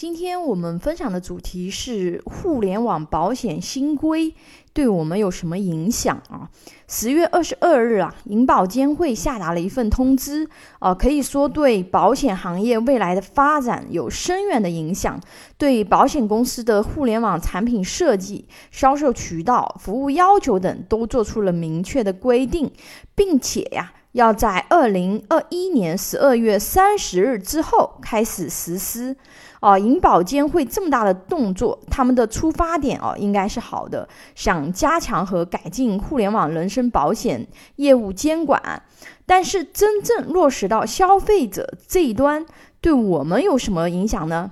[0.00, 4.34] 今天我们分享的主题是互联网保险新规
[4.72, 6.48] 对我们有什么影响啊？
[6.88, 15.20] 十月二十二日啊，银保监会下达了一份通知啊，可以说对保险行业未来的发展有深远的影响，
[15.58, 22.72] 对保险公司的互联网产品设计、销售渠道、服务要求等都做出了明确的规定，
[23.14, 23.92] 并且呀。
[24.12, 29.16] 要在二零二一年十二月三十日之后开始实施，
[29.60, 37.46] 哦，银保监会这么大的动作，他们的出发点哦应该是好的，想加强和改进互联网人身保险
[37.76, 38.82] 业务监管，
[39.26, 42.44] 但是真正落实到消费者这一端，
[42.80, 44.50] 对我们有什么影响呢？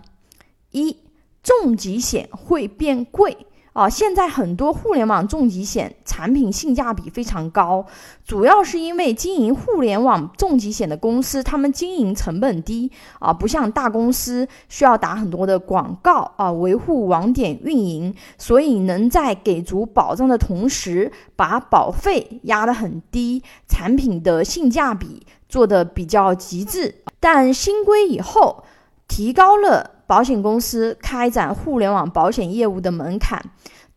[0.71, 0.99] 一，
[1.43, 3.48] 重疾险会变贵。
[3.79, 7.87] 啊，现在很多互联网重疾险产品性价比非常高，
[8.25, 26.97] 主要是因为经营互联网重疾险的公司，他们经营成本低啊，不像大公司需要打很多的广告啊，维护网点运营，所以能在给足保障的同时，把保费压得很低，产品的性价比做得比较极致。
[27.21, 28.65] 但新规以后，
[29.07, 29.98] 提高了。
[30.09, 33.39] 保险公司开展互联网保险业务的门槛，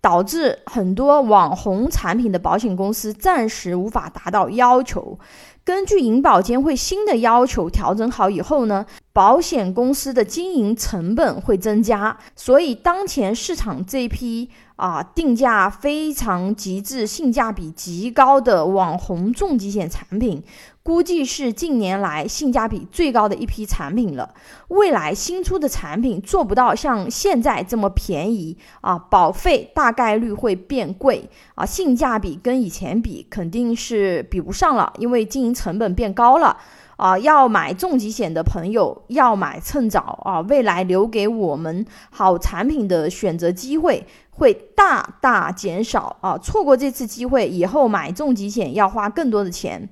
[0.02, 5.18] 导致很多网红产品的保险公司暂时无法达到要求。
[5.64, 14.50] 根据银保监会新的要求调整好以后呢，保险公司的经营成本会增加，所以当前市场这批
[14.82, 20.42] 啊定价非常极致、性价比极高的网红重疾险产品，
[20.82, 24.34] 估计是近年来性价比最高的一批产品了。
[24.70, 35.52] 未来新出的产品做不到像现在这么便宜啊，保费大概率会变贵啊，性价比跟以前比肯定是比不上了，因为经营。
[35.62, 36.58] 成本变高了
[37.02, 37.18] 啊！
[37.18, 40.40] 要买重疾险的朋友要买趁早啊！
[40.42, 46.38] 未来留给我们好产品的选择机会会大大减少啊！
[46.38, 49.90] 错过这次机会以后买重疾险要花更多的钱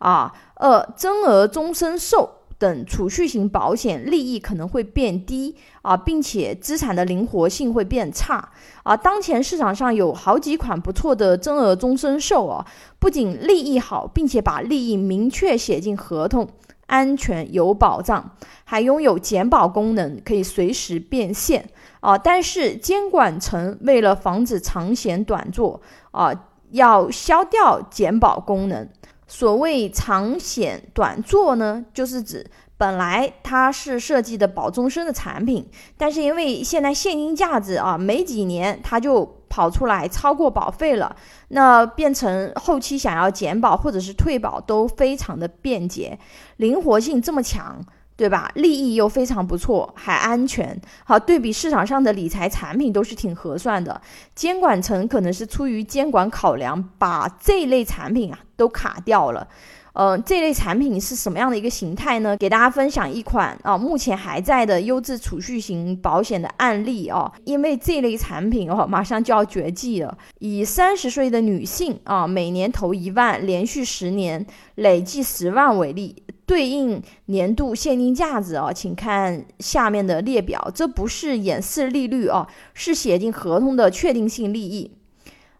[0.00, 0.30] 啊！
[0.56, 2.28] 二增额终身寿。
[2.60, 8.50] 等储蓄型保险利益可能会变低啊，并且资产的灵活性会变差
[8.82, 8.94] 啊。
[8.94, 12.66] 当前市场上有好几款不错的增额终身寿啊，
[12.98, 16.46] 不仅利益好，并且把利益明确写进合同，
[16.84, 18.32] 安全有保障，
[18.64, 21.66] 还拥有减保功能，可以随时变现
[22.00, 22.18] 啊。
[22.18, 26.30] 但是监管层为了防止长险短做啊，
[26.72, 28.86] 要消掉减保功能。
[29.30, 32.44] 所谓长险短做呢，就是指
[32.76, 35.64] 本来它是设计的保终身的产品，
[35.96, 41.14] 但是因为现在现金价值啊，没几年它就跑出来超过保费了，
[41.48, 46.18] 那变成后期想要减保或者是退保都非常的便捷，
[46.56, 47.80] 灵活性这么强。
[48.20, 48.52] 对吧？
[48.54, 50.78] 利益又非常不错，还安全。
[51.04, 53.98] 好，对比市场上的理财产品都是挺合算的。
[54.34, 59.48] 监管层可能是出于监管考量，把这类产品啊都卡掉了。
[59.94, 62.36] 呃，这类产品是什么样的一个形态呢？
[62.36, 67.32] 给大家分享一款啊，目前还在的优质储蓄型保险的案例啊。
[67.44, 70.16] 因为这类产品哦，马上就要绝迹了。
[70.40, 76.22] 以三十岁的女性啊，每年投一万，连续十年累计十万为例。
[76.50, 82.44] 对应年度现金价值啊，请看下面的列表，这不是演示利率啊，
[82.74, 84.90] 是写进合同的确定性利益。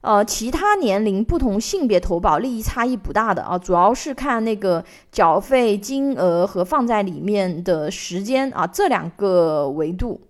[0.00, 10.20] 呃，其他年龄、不同性别投保利益差异不大的啊，主要是看那个缴费金额和放在里面的时间啊，这两个维度。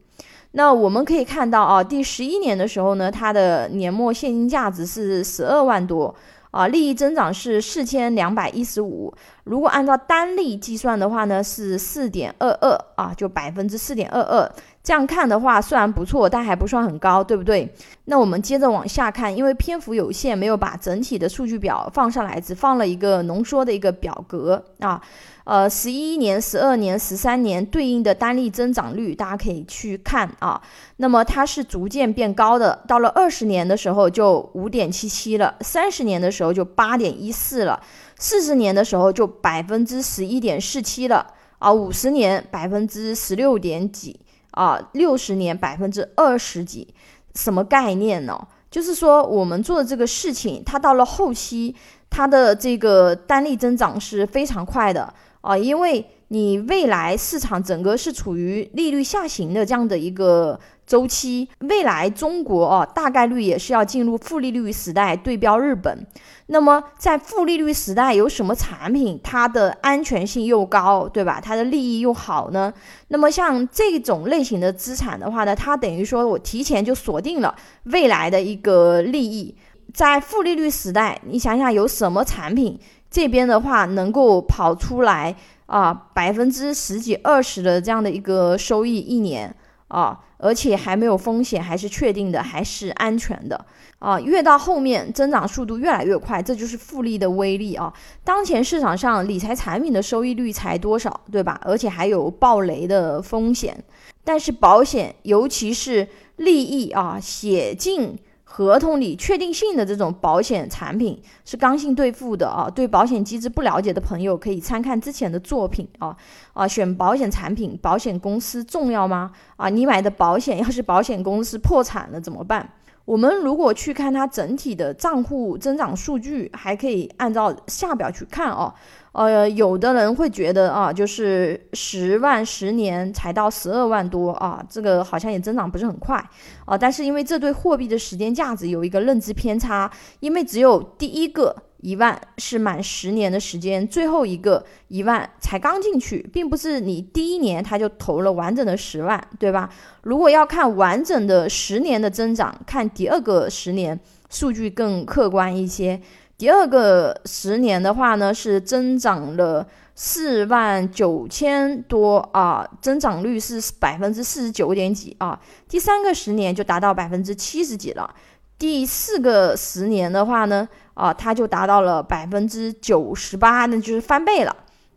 [0.53, 6.15] 那我们可以看到啊，第十一年的时候呢，它的年末现金价值是十二万多。
[6.53, 9.15] 啊，利益增长是四千两百一十五。
[9.51, 14.49] 如果按照单利计算的话呢，是四点二二啊，就百分之四点二二。
[14.81, 17.69] 这样看的话，虽然不错，但还不算很高，对不对？
[18.05, 25.03] 那我们接着往下看，因为篇幅有限，没有把整体的数据表放上来，只放了一个浓缩的一个表格啊。
[25.45, 30.61] 呃，十一年、十二年、十三年对应的单利增长率，大家可以去看啊。
[30.99, 37.79] 那么它是逐渐变高的，到了二十年的时候就五点七七了，三十年的时候就八点一四了，
[38.21, 41.27] 四十年的时候就百分之十一点四七了
[41.59, 44.21] 啊，五十年百分之十六点几
[44.51, 46.95] 啊，六十年百分之二十几，
[47.35, 48.47] 什么概念呢？
[48.71, 51.75] 就是说我们做的这个事情，它到了后期，
[52.11, 55.15] 它的这个单利增长是非常快的。
[55.41, 66.07] 啊，因为你未来市场整个是处于利率下行的这样的一个周期，未来中国哦大概率也是要进入负利率时代，对标日本。
[66.49, 71.41] 那么在负利率时代，有什么产品它的安全性又高，对吧？
[71.43, 72.71] 它的利益又好呢？
[73.09, 77.55] 那么像这种类型的资产的话呢，它等于说我提前就锁定了
[77.85, 79.57] 未来的一个利益。
[79.93, 82.79] 在负利率时代，你想想有什么产品
[83.11, 85.35] 这边的话能够跑出来
[85.67, 89.55] 啊百分之十几二十的这样的一个收益一年
[89.89, 93.65] 啊，而且还没有风险，还是确定的，还是安全的
[93.99, 94.21] 啊。
[94.21, 97.93] 越到后面增长速度越来越快，这就是复利的威力啊。
[98.23, 101.61] 当前市场上理财产品的收益率才多少，对吧？
[101.65, 103.77] 而且还有暴雷的风险，
[104.23, 106.07] 但是保险尤其是
[106.37, 108.17] 利益啊写进。
[108.53, 116.17] 合同里确定性的这种保险产品是刚性兑付的啊，对保险机制不了解的朋友可以参看之前的作品啊
[116.53, 119.31] 啊，选保险产品，保险公司重要吗？
[119.57, 122.69] 啊，你买的保险要是保险公司破产了怎么办？
[123.11, 128.73] 我们如果去看它整体的账户增长数据，还可以按照下表去看哦。
[129.11, 136.25] 呃，有的人会觉得啊，就是十万十年才到十二万多啊，这个好像也增长不是很快
[136.65, 136.79] 啊。
[136.79, 139.91] 但是因为这对货币的时间价值有一个认知偏差，
[140.21, 149.71] 因为只有第一个一万是满十年的时间，最后一个一万才刚进去，并不是你第一年他就投了完整的十万，对吧？
[150.03, 153.99] 如果要看完整的十年的增长，看第二个十年
[154.29, 156.01] 数据更客观一些。
[156.37, 165.39] 第二个十年的话呢，是增长了四万九千多啊，增长率是百分之四十九点几啊。
[165.69, 168.15] 第三个十年就达到百分之七十几了。
[168.61, 174.55] 第四个十年的话呢，啊，它就达到了百分之九十八，那就是翻倍了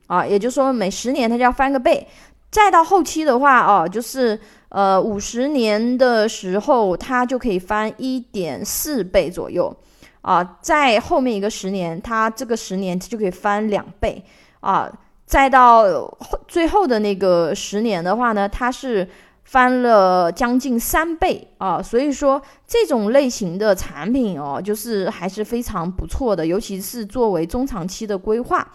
[0.07, 0.24] 啊。
[0.24, 2.06] 也就是说，每十年它就要翻个倍。
[2.51, 9.75] 再到后期的话，哦，就是呃五十年的时候，它就可以翻一点四倍左右。
[10.21, 14.24] 啊，在后面一个十年，它这个十年它就可以翻两倍
[14.59, 14.92] 啊！
[15.25, 15.83] 再到
[16.19, 19.07] 后最后的那个十年的话呢，它是
[19.44, 21.81] 翻了将近三倍啊！
[21.81, 28.68] 所以说这种类型的产品哦，就是还是非常不错的，尤其是作为中长期的规划。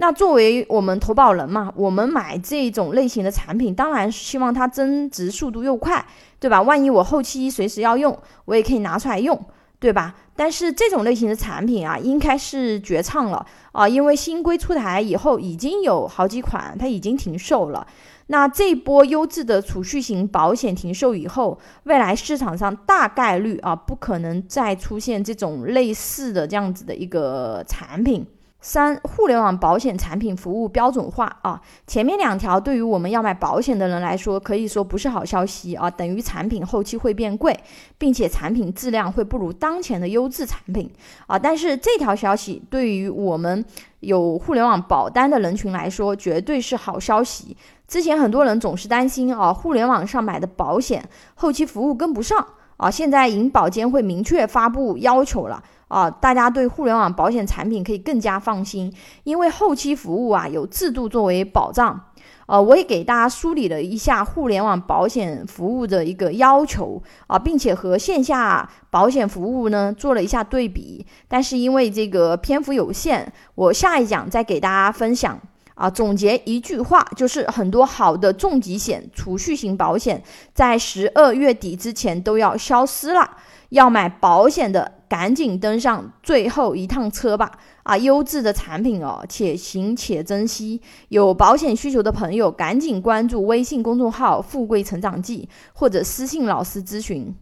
[0.00, 6.04] 那作为我们投保人嘛，我们买这种类型的产品，当然希望它增值速度又快，
[6.38, 6.62] 对吧？
[6.62, 9.38] 万一我后期随时要用，我也可以拿出来用。
[9.80, 10.14] 对吧？
[10.34, 17.86] 但是这种类型的产品啊，应该是绝唱了啊，因为新规出台以后，已经有好几款它已经停售了。
[18.26, 28.26] 那这波优质的储蓄型保险停售以后，未来市场上大概率啊，不可能再出现这种类似的这样子的一个产品。
[28.60, 37.56] 三、互联网保险产品服务标准化啊，前面两条对于我们要买保险的人来说，可以说不是好消息啊，等于产品后期会变贵，
[37.96, 40.90] 并且产品质量会不如当前的优质产品
[41.28, 41.38] 啊。
[41.38, 43.64] 但是这条消息对于我们
[44.00, 47.56] 有互联网保单的人群来说，绝对是好消息。
[47.86, 52.44] 之前很多人总是担心啊，互联网上买的保险后期服务跟不上
[52.76, 55.62] 啊，现在银保监会明确发布要求了。
[55.88, 58.92] 啊，大家对互联网保险产品可以更加放心，
[59.24, 62.00] 因为后期服务啊有制度作为保障。
[62.46, 71.04] 呃，我也给大家梳理了一下互联网保险服务的一个要求啊，并且和线下保险服务呢做了一下对比。
[71.26, 75.38] 但是因为这个篇幅有限，我下一讲再给大家分享。
[75.74, 80.20] 啊，总结一句话，就是很多好的重疾险、储蓄型保险
[80.52, 83.30] 在十二月底之前都要消失了。
[83.68, 87.50] 要买保险的，赶紧登上最后一趟车吧！
[87.82, 90.80] 啊，优质的产品哦，且行且珍惜。
[91.08, 97.34] 有保险需求的朋友，赶紧关注微信公众号“富贵成长记”或者私信老师咨询。